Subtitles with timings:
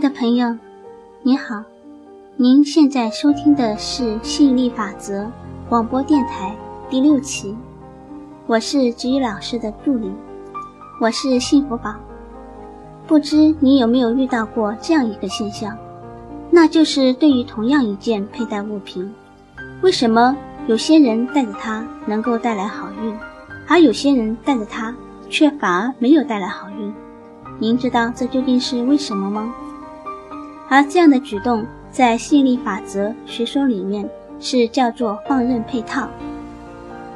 [0.00, 0.56] 的朋友，
[1.22, 1.62] 你好，
[2.36, 5.30] 您现在收听的是吸引力法则
[5.68, 6.56] 广播电台
[6.88, 7.54] 第六期，
[8.46, 10.10] 我是菊雨老师的助理，
[11.02, 11.94] 我是幸福宝。
[13.06, 15.76] 不知你有没有遇到过这样一个现象，
[16.50, 19.12] 那就是对于同样一件佩戴物品，
[19.82, 20.34] 为什么
[20.66, 23.14] 有些人带着它能够带来好运，
[23.68, 24.96] 而有些人带着它
[25.28, 26.90] 却反而没有带来好运？
[27.58, 29.54] 您知道这究竟是为什么吗？
[30.70, 36.08] 而这样的举动在吸引力法则学说里面是叫做放任配套。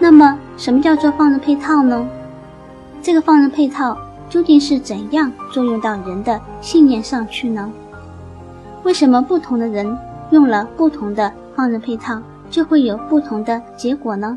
[0.00, 2.04] 那么，什么叫做放任配套呢？
[3.00, 3.96] 这个放任配套
[4.28, 7.72] 究竟是怎样作用到人的信念上去呢？
[8.82, 9.96] 为什么不同的人
[10.32, 14.36] 用了不同的放任配套，就会有不同的结果呢？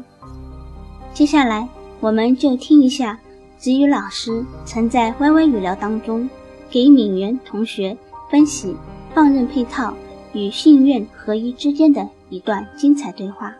[1.11, 1.67] 接下来，
[1.99, 3.17] 我们就听一下。
[3.57, 6.29] 子宇老师曾在 YY 语聊当中
[6.69, 7.97] 给敏媛同学
[8.29, 8.77] 分析
[9.17, 9.91] 放任配套
[10.33, 13.51] 与信任合一之间的一段精彩对话。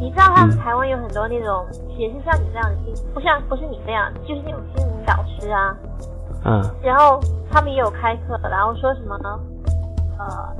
[0.00, 1.66] 你知道他们台湾有很多那种
[1.98, 5.76] 也是像你这样的心，不像不是你这样，就是那种心灵导师啊。
[6.46, 6.62] 嗯。
[6.82, 7.20] 然后
[7.50, 9.14] 他们也有开课，然后说什么
[10.18, 10.56] 呃，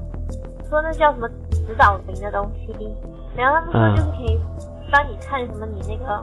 [0.68, 2.94] 说那叫什么指导灵的东西，
[3.34, 4.38] 然后他们说就是可以
[4.92, 6.22] 帮你看什么你那个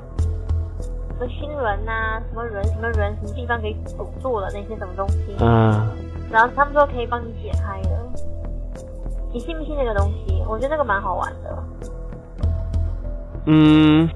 [0.77, 5.35] 什么心轮呐，什么人什么人什么地方给堵住了那些什么东西。
[5.39, 5.89] 嗯。
[6.29, 7.89] 然后他们说可以帮你解开的，
[9.33, 10.43] 你信不信那个东西？
[10.47, 11.57] 我觉得那个蛮好玩的。
[13.49, 14.09] 嗯，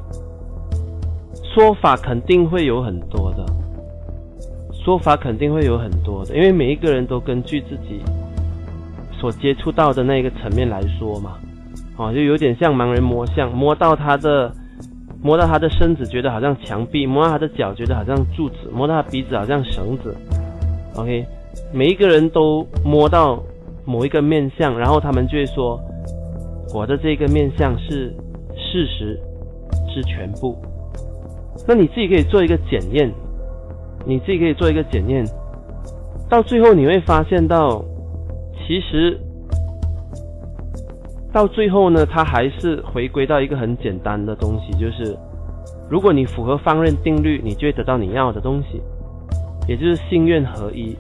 [1.56, 3.46] 说法肯定会有很多的，
[4.74, 8.02] 说法肯定会有很多的，因为每一个人都根据自己
[9.14, 11.38] 所接触到的那个层面来说嘛，
[11.96, 14.54] 哦，就有点像盲人摸象，摸到他的，
[15.24, 20.14] 摸到他的身子觉得好像墙壁，摸到他的脚觉得好像柱子，摸到他鼻子好像绳子
[20.96, 21.26] ，OK，
[21.72, 23.42] 每一个人都摸到
[23.86, 25.80] 某一个面相，然后他们就会说，
[26.76, 28.14] 我的这个面相是。
[28.72, 29.20] 事实
[29.94, 30.56] 是全部，
[31.68, 33.12] 那你自己可以做一个检验，
[34.06, 35.26] 你自己可以做一个检验，
[36.30, 37.84] 到最后你会发现到，
[38.66, 39.20] 其实
[41.34, 45.18] 到最后呢，它还是回归到一个很简单的东西，就是
[45.90, 48.82] 如果你符合放任定律，你就会得到你要的东西，
[49.68, 50.96] 也就是心愿合一，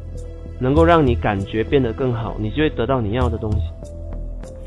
[0.59, 3.61] 能够让你感觉变得更好，你就会得到你要的东西。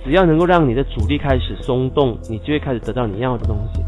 [0.04, 3.80] 只要能够让你的阻力开始松动，你就会开始得到你要的东西。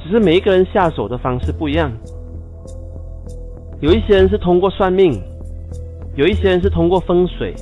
[0.00, 1.90] 只是每一个人下手的方式不一样，
[3.80, 5.20] 有一些人是通过算命，
[6.14, 7.52] 有一些人是通过风水，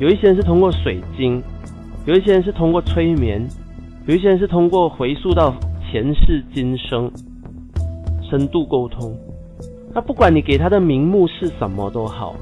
[0.00, 1.40] 有一些人是通过水晶，
[2.04, 3.46] 有一些人是通过催眠，
[4.06, 5.54] 有一些人是通过回溯到
[5.90, 7.08] 前世今生，
[8.28, 9.16] 深度沟通。
[9.94, 12.34] 那不管你给他的名目是什么都好。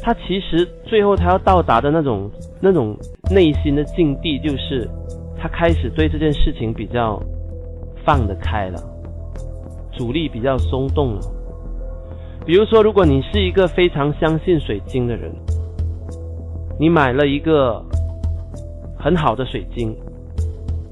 [0.00, 2.96] 他其实最后他要到达的那种那种
[3.30, 4.88] 内心的境地，就是
[5.36, 7.22] 他开始对这件事情比较
[8.04, 8.80] 放得开了，
[9.92, 11.20] 阻力比较松动了。
[12.46, 15.30] 比如说，如果你是一个非常相信水晶的人，
[16.80, 17.84] 你买了一个
[18.98, 19.94] 很好的水晶，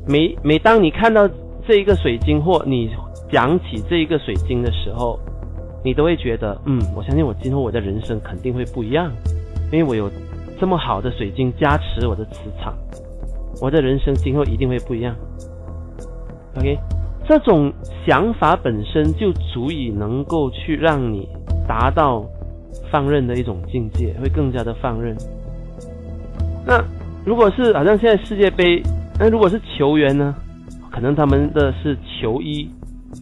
[0.06, 1.26] 每每当你看到
[1.66, 2.91] 这一个水晶或你
[3.32, 5.18] 讲起这一个水晶的时候，
[5.82, 9.10] 你都会觉得，嗯，我相信我今后我的人生肯定会不一样，
[9.72, 10.10] 因为我有
[10.58, 12.74] 这么好的水晶加持我的磁场，
[13.60, 15.14] 我的人生今后一定会不一样。
[16.56, 16.78] OK，
[17.28, 17.72] 这种
[18.06, 21.28] 想法本身就足以能够去让你
[21.68, 22.24] 达到
[22.91, 25.16] 放任的一种境界，会更加的放任。
[26.66, 26.82] 那
[27.24, 28.82] 如果是好像现在世界杯，
[29.18, 30.34] 那如果是球员呢？
[30.91, 32.70] 可能他们的是球衣，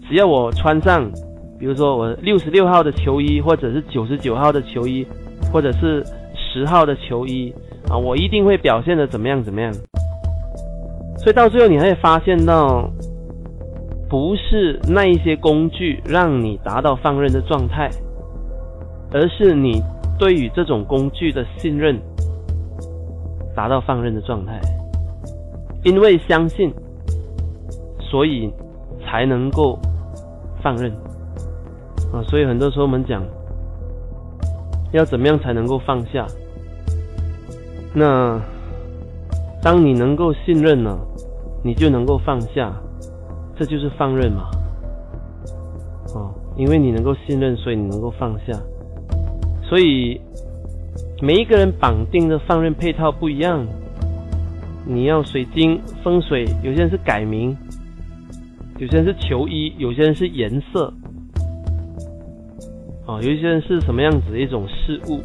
[0.09, 1.11] 只要我穿上。
[1.59, 5.07] 比如说我六十六号的球衣，或者是九十九号的球衣，
[5.53, 6.05] 或者是
[6.55, 7.53] 十号的球衣
[7.91, 9.73] 啊，我一定会表现的怎么样怎么样。
[11.19, 12.89] 所以到最后你会发现到，
[14.09, 17.91] 不是那一些工具让你达到放任的状态，
[19.11, 19.83] 而是你
[20.17, 22.01] 对于这种工具的信任，
[23.57, 24.61] 达到放任的状态。
[25.83, 26.73] 因为相信，
[27.99, 28.49] 所以
[29.05, 29.77] 才能够
[30.63, 30.93] 放任。
[32.13, 33.25] 啊，所以很多时候我们讲，
[34.93, 36.25] 要怎么样才能够放下？
[37.95, 38.41] 那
[39.63, 40.99] 当你能够信任了，
[41.63, 42.75] 你就能够放下，
[43.57, 44.51] 这就是放任嘛。
[46.15, 48.53] 哦，因为你能够信任，所以你能够放下。
[49.63, 50.21] 所以
[51.23, 53.67] 每一个人绑定的放任配套不一样。
[54.87, 57.57] 你要水晶风水，有些人是改名，
[58.77, 60.93] 有些人是球衣，有些人是颜色，
[63.07, 65.21] 啊，有一些人是什么样子的一种事物，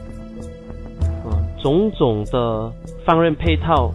[1.62, 2.72] 种种的
[3.06, 3.92] 放任配套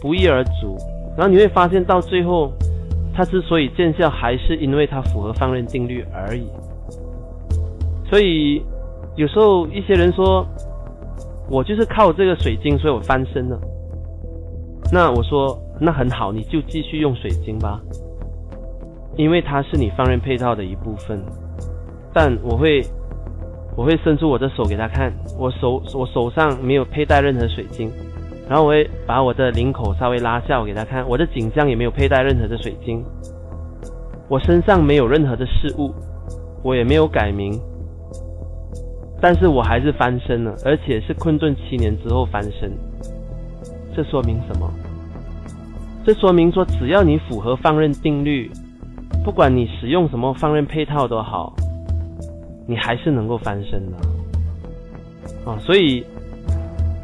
[0.00, 0.76] 不一而足，
[1.16, 2.52] 然后你会发现到最后，
[3.14, 6.46] 它之所以见效，还是因为它符合放任定律而已。
[8.08, 8.62] 所以
[9.16, 10.46] 有时候一些人说，
[11.48, 13.58] 我就是靠这个水晶，所以我翻身了。
[14.92, 17.80] 那我说，那很好，你就继续用水晶吧，
[19.16, 21.22] 因为它是你放任配套的一部分。
[22.12, 22.82] 但我会，
[23.76, 27.90] 我会伸出我的手给他看，我手我手上没有佩戴任何水晶，
[28.48, 33.02] 然后我会把我的领口稍微拉下我给他看，我的颈项也没有佩戴任何的水晶，
[34.28, 35.94] 我身上没有任何的事物，
[36.62, 37.58] 我也没有改名，
[39.20, 42.70] 但是我还是翻身了，而且是困顿七年之后翻身。
[43.96, 44.70] 这说明什么？
[46.04, 48.50] 这说明说，只要你符合放任定律，
[49.24, 51.54] 不管你使用什么放任配套都好，
[52.66, 53.96] 你还是能够翻身的。
[55.44, 56.04] 啊，所以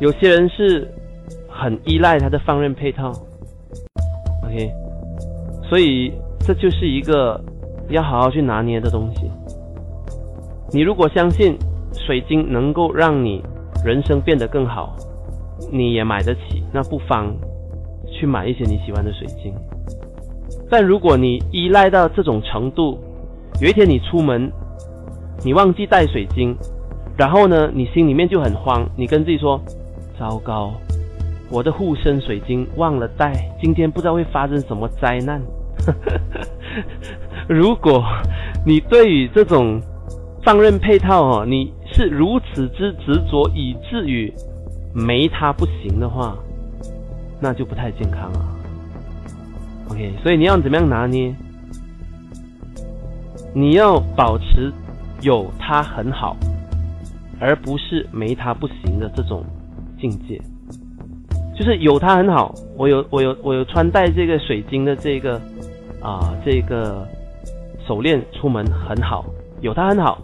[0.01, 0.87] 有些人是
[1.49, 3.13] 很依赖他的放任配套。
[4.45, 4.71] OK，
[5.69, 7.41] 所以这就是一个
[7.89, 9.31] 要好好去拿捏的东西。
[10.73, 11.57] 你如果相信
[11.93, 13.43] 水晶能够让你
[13.85, 14.97] 人生变得更好。
[15.73, 17.37] 你也买得起，那不妨
[18.07, 19.53] 去买一些你喜欢的水晶。
[20.71, 22.97] 但如果你依赖到这种程度，
[23.61, 24.51] 有一天你出门，
[25.45, 26.57] 你忘记带水晶，
[27.17, 29.61] 然后呢，你心里面就很慌，你跟自己说：
[30.19, 30.73] 糟糕，
[31.51, 35.41] 我的护身水晶忘了带，今天不知道会发生什么灾难。
[37.49, 38.05] 如果
[38.67, 39.81] 你对于这种
[40.43, 44.33] 放任配套哦，你是如此之执着，以至于。
[44.95, 46.37] 没它不行的话，
[47.39, 48.49] 那就不太健康了。
[49.91, 51.33] OK，所以你要怎么样拿捏？
[53.55, 54.73] 你要保持
[55.21, 56.37] 有它很好，
[57.41, 59.45] 而不是没它不行的这种
[59.99, 60.41] 境界。
[61.57, 65.41] 就是有它很好，我有我有我有穿戴这个水晶的这个
[66.01, 67.07] 啊这个
[67.87, 69.25] 手链出门很好，
[69.61, 70.19] 有它很好。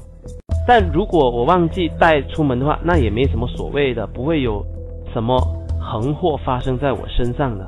[0.67, 4.65] 但如果我忘记带出门的话，那也没什么所谓的，不会有
[5.13, 5.37] 什么
[5.81, 7.65] 横祸发生在我身上的。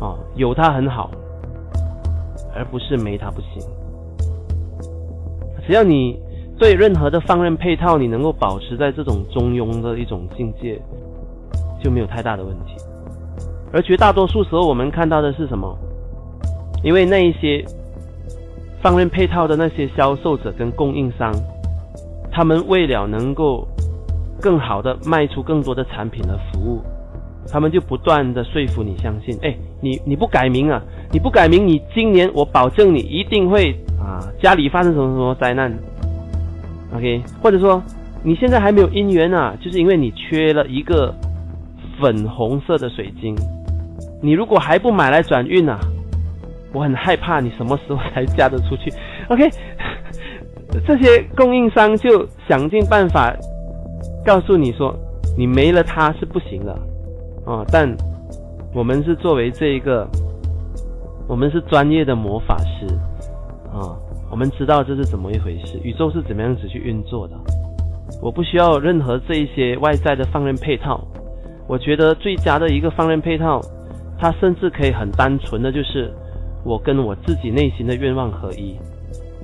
[0.00, 1.10] 啊，有它很好，
[2.54, 3.62] 而不是没它不行。
[5.66, 6.18] 只要你
[6.60, 10.78] 对任何的放任配套，你能够保持在这种中庸的一种境界，
[11.82, 12.74] 就没有太大的问题。
[13.72, 15.74] 而绝大多数时候，我们看到的是什么？
[16.84, 17.64] 因为那一些
[18.82, 21.32] 放任配套的那些销售者跟供应商。
[22.32, 23.66] 他们为了能够
[24.40, 26.80] 更好的卖出更多的产品和服务，
[27.50, 30.80] 他们就不断的说服你相信，哎，你你不改名啊，
[31.10, 35.72] 你不改名，你今年我保证你一定会啊家里发生什么什么灾难
[36.94, 37.82] ，OK，或者说
[38.22, 41.14] 你现在还没有姻缘啊，就是因为你缺了一个
[42.00, 43.36] 粉红色的水晶，
[44.22, 45.78] 你如果还不买来转运啊，
[46.72, 48.92] 我很害怕你什么时候才嫁得出去
[49.28, 49.48] ，OK。
[50.86, 53.34] 这些供应商就想尽办法
[54.24, 54.94] 告诉你说，
[55.36, 56.72] 你没了它是不行的，
[57.44, 57.64] 啊！
[57.72, 57.92] 但
[58.72, 60.08] 我们是作为这一个，
[61.26, 62.86] 我们是专业的魔法师，
[63.72, 63.98] 啊，
[64.30, 67.34] 我们知道这是怎么一回事，宇宙是怎么样子去运作的。
[68.22, 71.02] 我不需要任何这一些外在的放任配套，
[71.66, 73.60] 我觉得最佳的一个放任配套，
[74.18, 76.12] 它甚至可以很单纯的就是
[76.64, 78.76] 我跟我自己内心的愿望合一。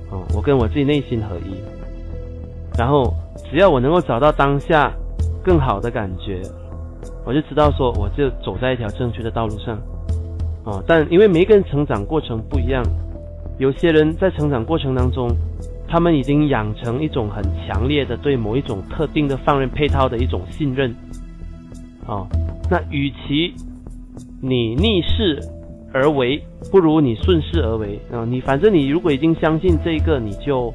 [0.09, 1.53] 哦，我跟我自己内心合一，
[2.77, 3.13] 然后
[3.51, 4.89] 只要我能够找到当下
[5.43, 6.41] 更好的感觉，
[7.25, 9.77] 我就知道说我就走在一条正确的道路上。
[10.63, 12.81] 哦，但因为每个人成长过程不一样，
[13.57, 15.29] 有些人在成长过程当中，
[15.87, 20.93] 他们已经养成一种很强烈的对某一种特定的放任配套的一种信任。
[22.05, 22.27] 哦，
[22.69, 23.53] 那与其
[24.41, 25.39] 你逆势。
[25.93, 28.23] 而为不如你顺势而为啊！
[28.25, 30.71] 你反正你如果已经相信这个，你就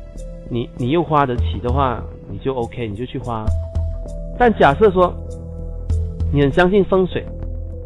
[0.50, 3.44] 你你又花得起的话，你就 OK，你就去花。
[4.38, 5.14] 但假设说
[6.32, 7.24] 你很相信风水，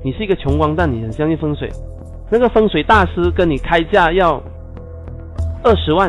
[0.05, 1.69] 你是一个穷光蛋，你很相信风水，
[2.31, 4.41] 那个风水大师跟你开价要
[5.67, 6.09] 二十万，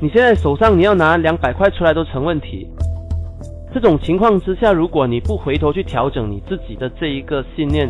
[0.00, 2.68] 你现在手上你要拿两百块出来都成问题。
[3.72, 7.88] 这种情况之下，如果你不回头去调整你自己的这一个信念。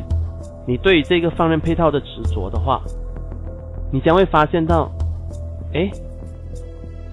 [0.66, 2.82] 你对这个放任配套的执着的话，
[3.90, 4.92] 你将会发现到，
[5.72, 5.90] 哎，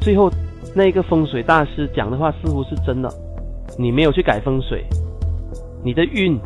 [0.02, 0.30] 最后
[0.76, 3.10] 那个风水大师讲的话似乎是真的，
[3.80, 4.86] 你没有去改风水，
[5.86, 6.38] 你的运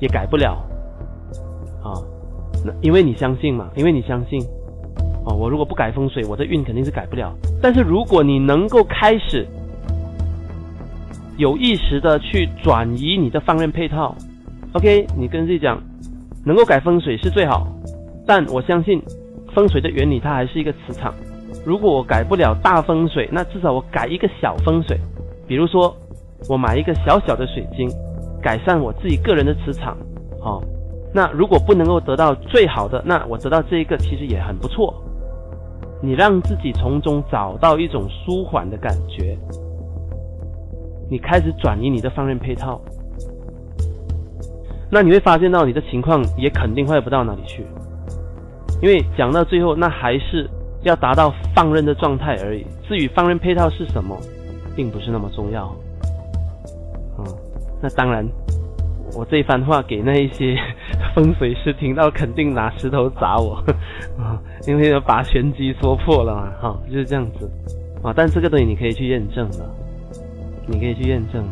[0.00, 0.52] 也改不了
[1.82, 1.96] 啊。
[2.62, 4.38] 那因为你相信嘛，因为你相信
[5.34, 7.32] 我如果不改风水，我的运肯定是改不了。
[7.62, 9.46] 但是如果你能够开始
[11.36, 14.14] 有意识的去转移你的放任配套
[14.72, 15.80] ，OK，你跟自己讲，
[16.44, 17.66] 能够改风水是最好，
[18.26, 19.02] 但我相信
[19.54, 21.14] 风水的原理它还是一个磁场。
[21.64, 24.98] 如果我改不了大风水，那至少我改一个小风水，
[25.46, 25.94] 比如说
[26.48, 27.90] 我买一个小小的水晶，
[28.42, 29.96] 改善我自己个人的磁场，
[30.40, 30.62] 哦。
[31.12, 34.94] 那如果不能够得到最好的，那我得到这一个其实也很不错。
[36.00, 39.36] 你让自己从中找到一种舒缓的感觉，
[41.10, 42.80] 你开始转移你的放任配套，
[44.90, 47.64] 那你会发现到你的情况也肯定坏不到哪里去，
[48.80, 50.48] 因为讲到最后，那还是
[50.82, 52.64] 要达到放任的状态而已。
[52.88, 54.16] 至于放任配套是什么，
[54.76, 55.74] 并不是那么重要。
[57.18, 57.24] 嗯，
[57.82, 58.24] 那当然。
[59.16, 60.54] 我这番话给那一些
[61.14, 63.64] 风水师听到，肯定拿石头砸我，
[64.18, 67.50] 啊，因为要把玄机说破了嘛，哈，就是这样子，
[68.02, 69.64] 啊，但这个东西你可以去验证的，
[70.66, 71.44] 你可以去验证。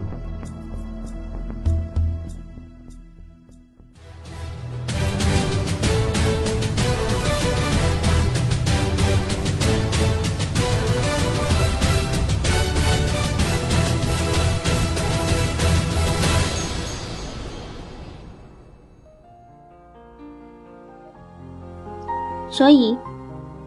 [22.56, 22.96] 所以，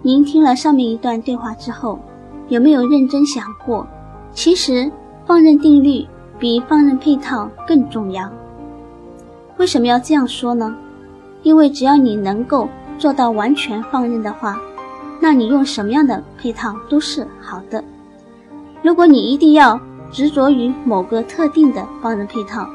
[0.01, 1.99] 您听了上面一段对话之后，
[2.47, 3.85] 有没有认真想过，
[4.33, 4.91] 其实
[5.27, 6.03] 放任定律
[6.39, 8.27] 比放任配套更重要？
[9.57, 10.75] 为什么要这样说呢？
[11.43, 12.67] 因为只要你能够
[12.97, 14.59] 做到完全放任的话，
[15.19, 17.83] 那你用什么样的配套都是好的。
[18.81, 19.79] 如果你一定要
[20.09, 22.67] 执着于某个特定的放任配套，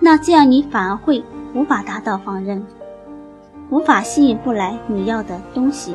[0.00, 1.22] 那这样你反而会
[1.54, 2.60] 无法达到放任。
[3.70, 5.94] 无法吸引不来你要的东西，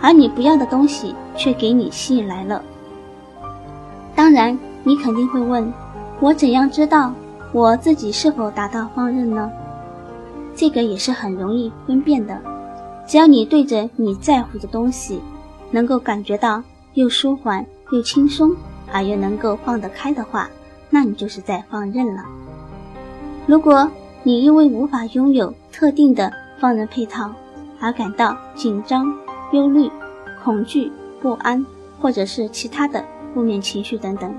[0.00, 2.62] 而你不要的东西却给你吸引来了。
[4.14, 5.72] 当然，你肯定会问：
[6.20, 7.12] 我怎样知道
[7.52, 9.50] 我自己是否达到放任呢？
[10.54, 12.38] 这个也是很容易分辨的。
[13.06, 15.20] 只要你对着你在乎的东西，
[15.70, 16.62] 能够感觉到
[16.94, 18.54] 又舒缓又轻松，
[18.92, 20.48] 而又能够放得开的话，
[20.90, 22.22] 那你就是在放任了。
[23.46, 23.90] 如果
[24.22, 27.28] 你因为无法拥有特定的，放任配套
[27.80, 29.12] 而感到紧张、
[29.50, 29.90] 忧虑、
[30.44, 31.66] 恐惧、不安，
[32.00, 33.04] 或者是其他的
[33.34, 34.32] 负面情绪等等。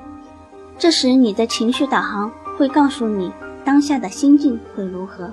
[0.80, 3.30] 这时，你的情绪导航会告诉你
[3.66, 5.30] 当下的心境会如何，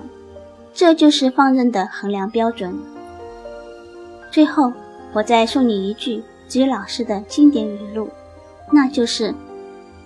[0.73, 2.77] 这就是放任的衡量标准。
[4.29, 4.73] 最后，
[5.13, 8.09] 我再送你一句子宇老师的经典语录，
[8.69, 9.33] 那就是：“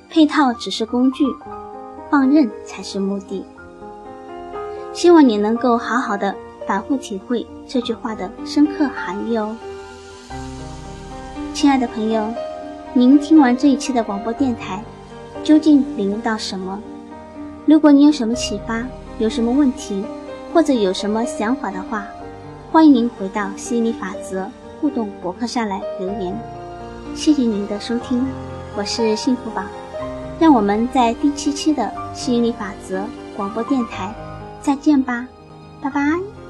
[0.08, 1.25] 配套只是工具，
[2.12, 3.44] 放任才是目的。”
[4.94, 6.36] 希望你能够好好的。
[6.68, 9.56] 反复体会这句话的深刻含义哦，
[11.54, 12.28] 亲爱的朋友，
[12.94, 14.84] 您听完这一期的广播电台，
[15.44, 16.82] 究竟领悟到什么？
[17.66, 18.84] 如果你有什么启发，
[19.20, 20.04] 有什么问题，
[20.54, 22.06] 或者有什么想法的话，
[22.72, 26.38] 欢迎您回到吸引力法则互动博客上来留言。
[27.16, 28.26] 谢谢您的收听，
[28.76, 29.64] 我是幸福宝，
[30.40, 33.06] 让我们在第七期的吸引力法则
[33.38, 34.14] 广播电台
[34.62, 35.28] 再见吧，
[35.82, 36.45] 拜拜。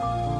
[0.00, 0.34] oh